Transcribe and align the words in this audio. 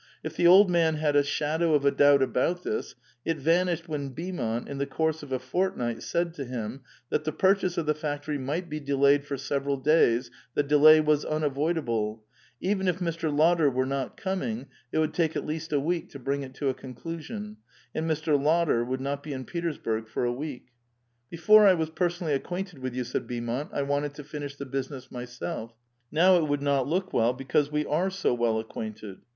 If 0.23 0.35
the 0.35 0.47
old 0.47 0.67
man 0.67 0.95
had 0.95 1.15
a 1.15 1.21
shadow 1.21 1.75
of 1.75 1.85
a 1.85 1.91
doubt 1.91 2.23
about 2.23 2.63
this, 2.63 2.95
it 3.23 3.37
vanished 3.37 3.87
when 3.87 4.09
Beau 4.09 4.31
mont, 4.33 4.67
in 4.67 4.79
the 4.79 4.87
course 4.87 5.21
of 5.21 5.31
a 5.31 5.37
fortnight, 5.37 6.01
said 6.01 6.33
to 6.33 6.43
him, 6.43 6.81
that 7.11 7.23
the 7.23 7.31
pur 7.31 7.53
chase 7.53 7.77
of 7.77 7.85
the 7.85 7.93
factory 7.93 8.39
might 8.39 8.67
be 8.67 8.79
delayed 8.79 9.23
for 9.25 9.37
several 9.37 9.77
days, 9.77 10.31
the 10.55 10.63
delay 10.63 11.01
was 11.01 11.23
unavoidable; 11.23 12.23
even 12.59 12.87
if 12.87 12.97
Mr. 12.97 13.31
Lotter 13.31 13.69
were 13.69 13.85
not 13.85 14.17
coming, 14.17 14.65
it 14.91 14.97
would 14.97 15.13
take 15.13 15.35
at 15.35 15.45
least 15.45 15.71
a 15.71 15.79
week 15.79 16.09
to 16.09 16.17
bring 16.17 16.41
it 16.41 16.55
to 16.55 16.69
a 16.69 16.73
conclusion, 16.73 17.57
and 17.93 18.09
Mr. 18.09 18.41
Lotter 18.41 18.83
would 18.83 19.01
not 19.01 19.21
be 19.21 19.33
in 19.33 19.45
Petersburg 19.45 20.07
for 20.07 20.25
a 20.25 20.33
week." 20.33 20.69
Before 21.29 21.67
I 21.67 21.75
was 21.75 21.91
personally 21.91 22.33
acquainted 22.33 22.79
with 22.79 22.95
you," 22.95 23.03
said 23.03 23.27
Beaumont, 23.27 23.69
"I 23.71 23.83
wanted 23.83 24.15
to 24.15 24.23
finish 24.23 24.55
the 24.55 24.65
business 24.65 25.11
myself. 25.11 25.75
Now 26.11 26.37
it 26.37 26.47
would 26.47 26.63
not 26.63 26.87
look 26.87 27.13
well, 27.13 27.33
because 27.33 27.71
we 27.71 27.85
are 27.85 28.09
so 28.09 28.33
well 28.33 28.57
acquainted. 28.59 29.17